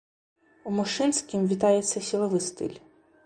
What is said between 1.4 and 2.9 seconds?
вітаецца сілавы стыль.